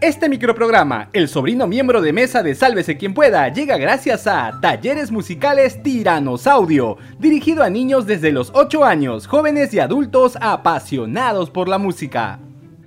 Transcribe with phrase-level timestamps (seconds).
[0.00, 5.10] Este microprograma, el sobrino miembro de mesa de Sálvese quien pueda, llega gracias a Talleres
[5.10, 11.76] Musicales Tiranosaudio, dirigido a niños desde los 8 años, jóvenes y adultos apasionados por la
[11.76, 12.40] música.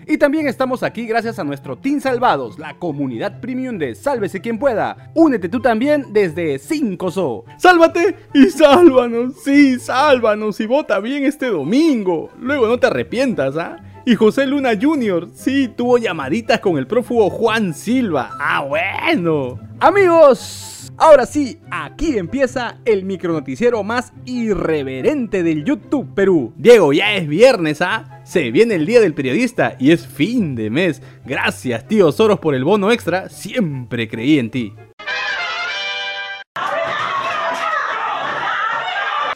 [0.08, 4.58] Y también estamos aquí gracias a nuestro Team Salvados, la comunidad premium de Sálvese quien
[4.58, 5.12] pueda.
[5.14, 7.44] Únete tú también desde 5SO.
[7.60, 9.36] ¡Sálvate y sálvanos!
[9.44, 12.32] Sí, sálvanos y vota bien este domingo.
[12.40, 13.78] Luego no te arrepientas, ¿ah?
[14.06, 18.32] Y José Luna Jr., sí, tuvo llamaditas con el prófugo Juan Silva.
[18.38, 19.58] Ah, bueno.
[19.80, 26.52] Amigos, ahora sí, aquí empieza el micronoticiero más irreverente del YouTube Perú.
[26.58, 28.22] Diego, ya es viernes, ¿ah?
[28.26, 31.02] Se viene el día del periodista y es fin de mes.
[31.26, 33.30] Gracias, tío Soros, por el bono extra.
[33.30, 34.74] Siempre creí en ti.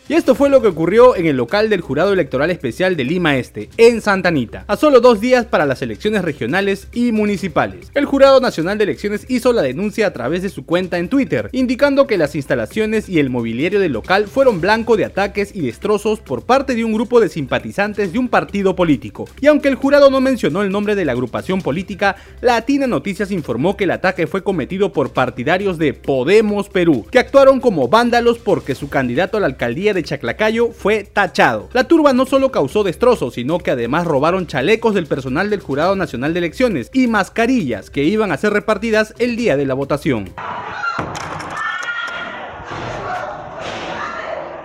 [0.09, 3.35] Y esto fue lo que ocurrió en el local del Jurado Electoral Especial de Lima
[3.35, 7.91] Este, en Santa Anita, a solo dos días para las elecciones regionales y municipales.
[7.93, 11.49] El Jurado Nacional de Elecciones hizo la denuncia a través de su cuenta en Twitter,
[11.51, 16.21] indicando que las instalaciones y el mobiliario del local fueron blanco de ataques y destrozos
[16.21, 19.27] por parte de un grupo de simpatizantes de un partido político.
[19.41, 23.75] Y aunque el jurado no mencionó el nombre de la agrupación política, Latina Noticias informó
[23.75, 28.73] que el ataque fue cometido por partidarios de Podemos Perú, que actuaron como vándalos porque
[28.73, 31.69] su candidato a la alcaldía de Chaclacayo fue tachado.
[31.73, 35.95] La turba no solo causó destrozos, sino que además robaron chalecos del personal del Jurado
[35.95, 40.29] Nacional de Elecciones y mascarillas que iban a ser repartidas el día de la votación.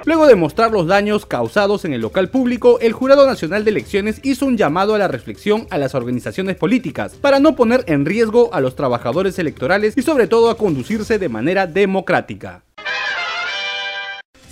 [0.05, 4.21] Luego de mostrar los daños causados en el local público, el Jurado Nacional de Elecciones
[4.25, 8.53] hizo un llamado a la reflexión a las organizaciones políticas para no poner en riesgo
[8.53, 12.65] a los trabajadores electorales y sobre todo a conducirse de manera democrática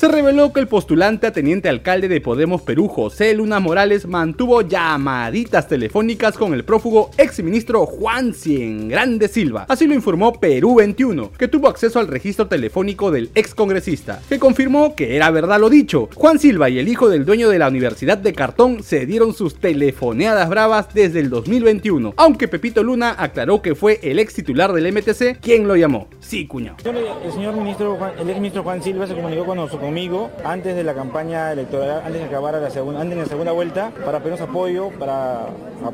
[0.01, 4.63] se reveló que el postulante a teniente alcalde de Podemos Perú, José Luna Morales, mantuvo
[4.63, 9.67] llamaditas telefónicas con el prófugo exministro Juan Cien Grande Silva.
[9.69, 14.39] Así lo informó Perú 21, que tuvo acceso al registro telefónico del ex congresista, que
[14.39, 16.09] confirmó que era verdad lo dicho.
[16.15, 19.57] Juan Silva y el hijo del dueño de la Universidad de Cartón se dieron sus
[19.57, 24.91] telefoneadas bravas desde el 2021, aunque Pepito Luna aclaró que fue el ex titular del
[24.95, 26.09] MTC quien lo llamó.
[26.21, 26.79] Sí, cuñado.
[27.23, 30.85] El señor ministro, el ex ministro Juan Silva se comunicó con nosotros conmigo antes de
[30.85, 34.41] la campaña electoral, antes de acabar la segunda, antes de la segunda vuelta, para pedirnos
[34.41, 35.47] apoyo para,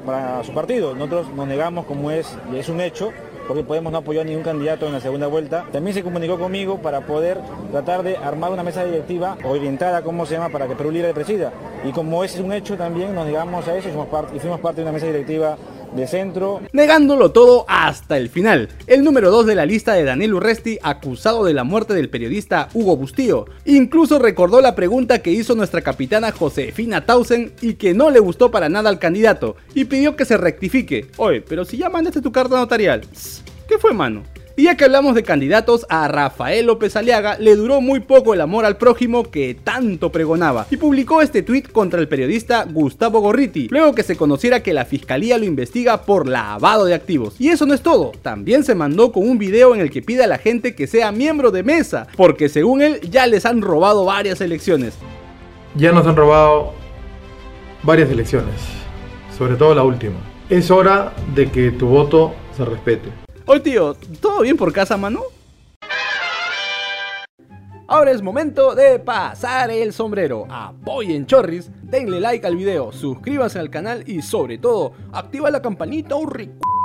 [0.04, 0.94] para su partido.
[0.94, 3.10] Nosotros nos negamos como es, y es un hecho,
[3.48, 5.64] porque Podemos no apoyar a ningún candidato en la segunda vuelta.
[5.72, 7.38] También se comunicó conmigo para poder
[7.70, 11.52] tratar de armar una mesa directiva orientada, ¿cómo se llama?, para que Perú Libre presida.
[11.82, 13.92] Y como ese es un hecho también, nos negamos a eso y
[14.40, 15.56] fuimos parte de una mesa directiva
[15.96, 16.62] de centro.
[16.72, 18.68] Negándolo todo hasta el final.
[18.86, 22.68] El número 2 de la lista de Daniel Urresti, acusado de la muerte del periodista
[22.74, 23.46] Hugo Bustío.
[23.64, 28.50] Incluso recordó la pregunta que hizo nuestra capitana Josefina Tausen y que no le gustó
[28.50, 31.06] para nada al candidato y pidió que se rectifique.
[31.16, 33.02] Oye, pero si ya mandaste tu carta notarial.
[33.68, 34.22] ¿Qué fue, mano?
[34.58, 38.40] Y ya que hablamos de candidatos, a Rafael López Aliaga le duró muy poco el
[38.40, 43.68] amor al prójimo que tanto pregonaba y publicó este tuit contra el periodista Gustavo Gorriti,
[43.68, 47.38] luego que se conociera que la fiscalía lo investiga por lavado de activos.
[47.38, 50.24] Y eso no es todo, también se mandó con un video en el que pide
[50.24, 54.06] a la gente que sea miembro de mesa, porque según él ya les han robado
[54.06, 54.94] varias elecciones.
[55.74, 56.72] Ya nos han robado
[57.82, 58.54] varias elecciones,
[59.36, 60.16] sobre todo la última.
[60.48, 63.25] Es hora de que tu voto se respete.
[63.48, 65.22] Oye tío, ¿todo bien por casa, mano?
[67.86, 70.46] Ahora es momento de pasar el sombrero.
[70.50, 76.16] Apoyen Chorris, denle like al video, suscríbanse al canal y sobre todo, activa la campanita,
[76.16, 76.75] un rico.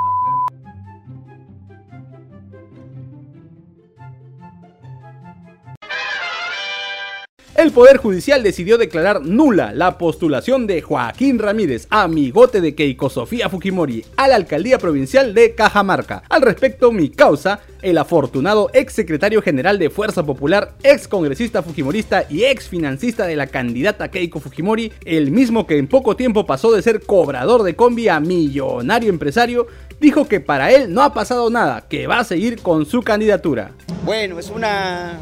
[7.62, 13.50] El Poder Judicial decidió declarar nula la postulación de Joaquín Ramírez, amigote de Keiko Sofía
[13.50, 16.24] Fujimori, a la alcaldía provincial de Cajamarca.
[16.28, 22.26] Al respecto, mi causa, el afortunado ex secretario general de Fuerza Popular, ex congresista fujimorista
[22.32, 26.72] y ex financista de la candidata Keiko Fujimori, el mismo que en poco tiempo pasó
[26.72, 29.68] de ser cobrador de combi a millonario empresario,
[30.00, 33.74] dijo que para él no ha pasado nada, que va a seguir con su candidatura.
[34.04, 35.20] Bueno, es una,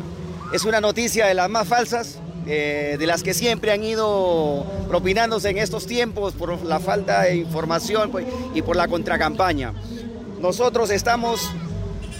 [0.53, 2.21] es una noticia de las más falsas
[2.51, 7.35] eh, de las que siempre han ido propinándose en estos tiempos por la falta de
[7.35, 8.25] información pues,
[8.55, 9.73] y por la contracampaña.
[10.41, 11.47] Nosotros estamos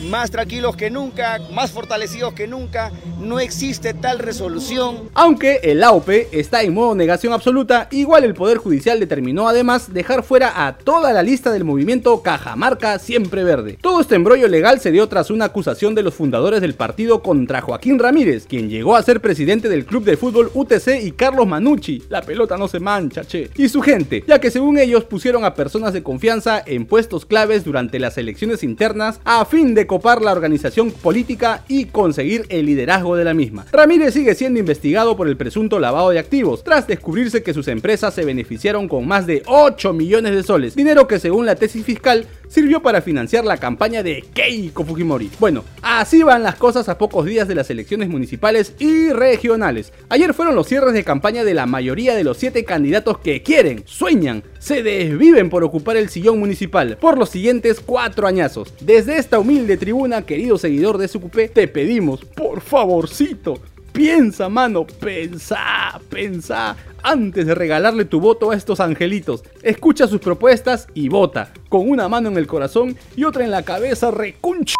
[0.01, 2.92] más tranquilos que nunca, más fortalecidos que nunca.
[3.19, 5.10] No existe tal resolución.
[5.13, 10.24] Aunque el AUPE está en modo negación absoluta, igual el Poder Judicial determinó además dejar
[10.24, 13.78] fuera a toda la lista del movimiento Cajamarca Siempre Verde.
[13.81, 17.62] Todo este embrollo legal se dio tras una acusación de los fundadores del partido contra
[17.62, 22.04] Joaquín Ramírez, quien llegó a ser presidente del club de fútbol UTC y Carlos Manucci.
[22.10, 23.50] La pelota no se mancha, che.
[23.56, 27.63] Y su gente, ya que según ellos pusieron a personas de confianza en puestos claves
[27.63, 33.15] durante las elecciones internas a fin de copar la organización política y conseguir el liderazgo
[33.15, 33.65] de la misma.
[33.71, 38.13] Ramírez sigue siendo investigado por el presunto lavado de activos, tras descubrirse que sus empresas
[38.13, 42.27] se beneficiaron con más de 8 millones de soles, dinero que según la tesis fiscal
[42.50, 45.31] sirvió para financiar la campaña de Keiko Fujimori.
[45.40, 49.94] Bueno, así van las cosas a pocos días de las elecciones municipales y regionales.
[50.10, 53.84] Ayer fueron los cierres de campaña de la mayoría de los siete candidatos que quieren,
[53.86, 58.74] sueñan, se desviven por ocupar el sillón municipal por los siguientes cuatro añazos.
[58.81, 63.60] Desde esta humilde tribuna, querido seguidor de SUCP, te pedimos, por favorcito,
[63.91, 69.44] Piensa, mano, pensa, pensa antes de regalarle tu voto a estos angelitos.
[69.63, 73.63] Escucha sus propuestas y vota, con una mano en el corazón y otra en la
[73.63, 74.75] cabeza, recunch.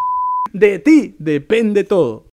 [0.52, 2.29] De ti depende todo.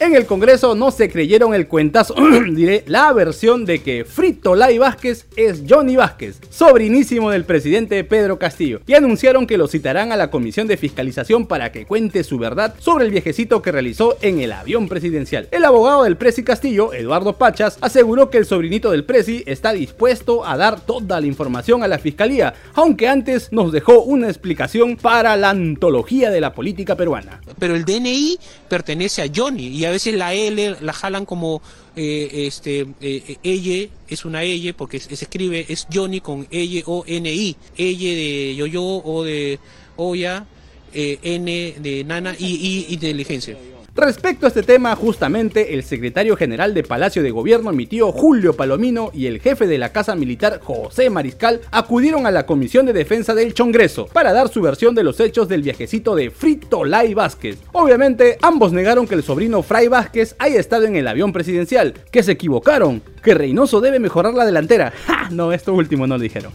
[0.00, 2.14] En el Congreso no se creyeron el cuentazo,
[2.52, 8.38] diré, la versión de que Frito Lai Vázquez es Johnny Vázquez, sobrinísimo del presidente Pedro
[8.38, 12.38] Castillo, y anunciaron que lo citarán a la Comisión de Fiscalización para que cuente su
[12.38, 15.48] verdad sobre el viejecito que realizó en el avión presidencial.
[15.50, 20.46] El abogado del Presi Castillo, Eduardo Pachas, aseguró que el sobrinito del Presi está dispuesto
[20.46, 25.36] a dar toda la información a la Fiscalía, aunque antes nos dejó una explicación para
[25.36, 27.40] la antología de la política peruana.
[27.58, 31.62] Pero el DNI pertenece a Johnny y a veces la L la jalan como
[31.96, 37.04] eh, este eh, ella es una ella porque se, escribe es Johnny con ella o
[37.06, 39.58] N I ella de yo yo o de
[39.96, 40.46] Oya
[40.94, 43.56] eh, N de nana y, y inteligencia.
[43.98, 48.54] Respecto a este tema, justamente el secretario general de Palacio de Gobierno, mi tío Julio
[48.54, 52.92] Palomino, y el jefe de la Casa Militar, José Mariscal, acudieron a la Comisión de
[52.92, 57.12] Defensa del Congreso para dar su versión de los hechos del viajecito de Frito Lai
[57.12, 57.58] Vázquez.
[57.72, 62.22] Obviamente, ambos negaron que el sobrino Fray Vázquez haya estado en el avión presidencial, que
[62.22, 64.92] se equivocaron, que Reynoso debe mejorar la delantera.
[65.08, 65.28] ¡Ja!
[65.32, 66.52] No, esto último no lo dijeron.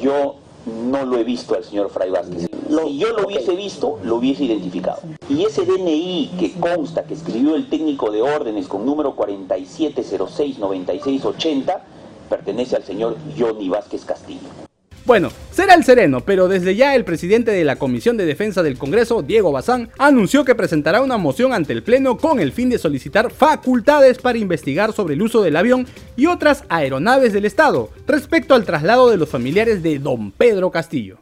[0.00, 2.42] Yo no lo he visto al señor Fray Vázquez.
[2.42, 2.48] Si
[2.98, 5.00] yo lo hubiese visto, lo hubiese identificado.
[5.28, 11.80] Y ese DNI que consta que escribió el técnico de órdenes con número 47069680
[12.28, 14.69] pertenece al señor Johnny Vázquez Castillo.
[15.06, 18.78] Bueno, será el sereno, pero desde ya el presidente de la Comisión de Defensa del
[18.78, 22.78] Congreso, Diego Bazán, anunció que presentará una moción ante el Pleno con el fin de
[22.78, 25.86] solicitar facultades para investigar sobre el uso del avión
[26.16, 31.18] y otras aeronaves del Estado respecto al traslado de los familiares de don Pedro Castillo.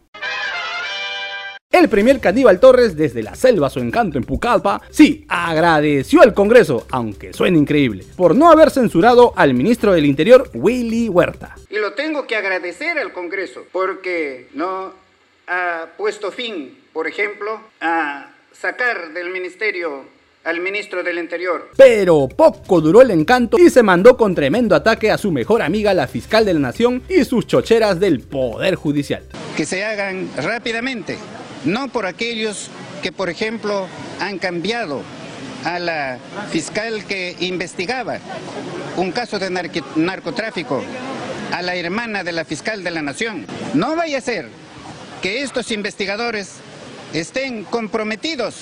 [1.70, 6.86] El primer caníbal Torres, desde la selva su encanto en Pucallpa, sí, agradeció al Congreso,
[6.90, 11.56] aunque suene increíble, por no haber censurado al ministro del Interior, Willy Huerta.
[11.68, 14.92] Y lo tengo que agradecer al Congreso, porque no
[15.46, 20.04] ha puesto fin, por ejemplo, a sacar del ministerio
[20.44, 21.68] al ministro del Interior.
[21.76, 25.92] Pero poco duró el encanto y se mandó con tremendo ataque a su mejor amiga,
[25.92, 29.22] la fiscal de la nación, y sus chocheras del Poder Judicial.
[29.54, 31.18] Que se hagan rápidamente
[31.64, 32.70] no por aquellos
[33.02, 33.86] que, por ejemplo,
[34.20, 35.02] han cambiado
[35.64, 36.18] a la
[36.50, 38.18] fiscal que investigaba
[38.96, 39.50] un caso de
[39.96, 40.82] narcotráfico,
[41.52, 43.46] a la hermana de la fiscal de la nación.
[43.74, 44.48] No vaya a ser
[45.22, 46.54] que estos investigadores
[47.12, 48.54] estén comprometidos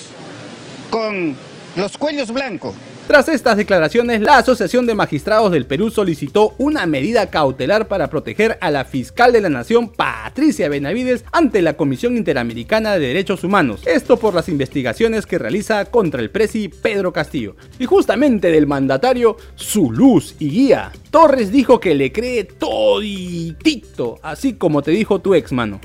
[0.89, 1.35] con
[1.75, 2.73] los cuellos blancos
[3.07, 8.57] tras estas declaraciones, la Asociación de Magistrados del Perú solicitó una medida cautelar para proteger
[8.59, 13.81] a la fiscal de la Nación, Patricia Benavides, ante la Comisión Interamericana de Derechos Humanos.
[13.85, 17.55] Esto por las investigaciones que realiza contra el presi Pedro Castillo.
[17.79, 20.91] Y justamente del mandatario, su luz y guía.
[21.09, 25.79] Torres dijo que le cree toditito, así como te dijo tu ex mano.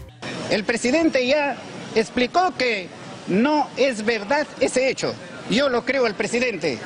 [0.51, 1.57] El presidente ya
[1.95, 2.89] explicó que
[3.29, 5.15] no es verdad ese hecho.
[5.51, 6.79] Yo lo creo al presidente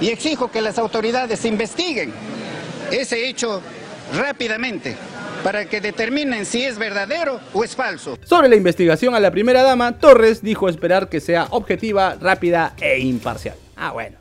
[0.00, 2.12] y exijo que las autoridades investiguen
[2.90, 3.60] ese hecho
[4.14, 4.96] rápidamente
[5.42, 8.18] para que determinen si es verdadero o es falso.
[8.24, 13.00] Sobre la investigación a la primera dama, Torres dijo esperar que sea objetiva, rápida e
[13.00, 13.56] imparcial.
[13.76, 14.18] Ah, bueno.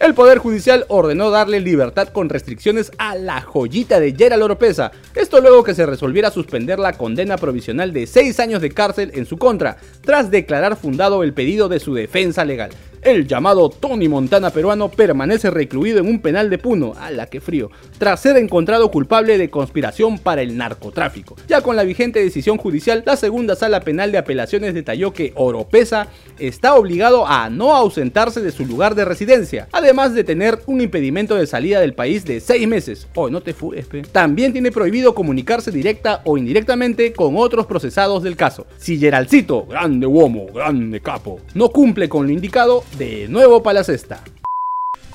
[0.00, 4.90] El Poder Judicial ordenó darle libertad con restricciones a la joyita de Gerald Oropesa.
[5.14, 9.24] Esto luego que se resolviera suspender la condena provisional de 6 años de cárcel en
[9.24, 12.70] su contra, tras declarar fundado el pedido de su defensa legal.
[13.04, 17.70] El llamado Tony Montana peruano permanece recluido en un penal de Puno, la que frío,
[17.98, 21.36] tras ser encontrado culpable de conspiración para el narcotráfico.
[21.46, 26.08] Ya con la vigente decisión judicial, la segunda sala penal de apelaciones detalló que Oropesa
[26.38, 31.34] está obligado a no ausentarse de su lugar de residencia, además de tener un impedimento
[31.34, 33.06] de salida del país de seis meses.
[33.14, 38.36] Oh, no te fures, También tiene prohibido comunicarse directa o indirectamente con otros procesados del
[38.36, 38.66] caso.
[38.78, 43.84] Si Geralcito, grande uomo, grande capo, no cumple con lo indicado, de nuevo para la
[43.84, 44.22] cesta.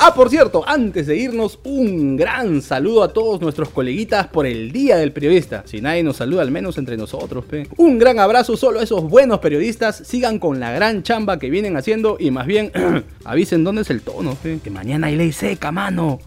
[0.01, 4.71] Ah, por cierto, antes de irnos, un gran saludo a todos nuestros coleguitas por el
[4.71, 5.63] Día del Periodista.
[5.65, 7.67] Si nadie nos saluda, al menos entre nosotros, pe.
[7.75, 9.97] Un gran abrazo solo a esos buenos periodistas.
[9.97, 12.71] Sigan con la gran chamba que vienen haciendo y más bien
[13.25, 14.59] avisen dónde es el tono, pe.
[14.63, 16.19] Que mañana hay ley seca, mano.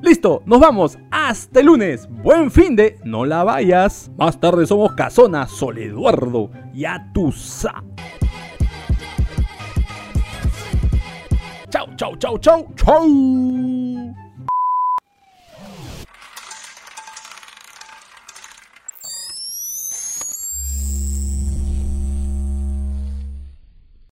[0.00, 0.98] Listo, nos vamos.
[1.10, 2.08] Hasta el lunes.
[2.10, 2.98] Buen fin de.
[3.04, 4.10] No la vayas.
[4.16, 7.84] Más tarde somos Casona, Sol Eduardo y Atusa.
[11.70, 13.77] 招招招招 짜.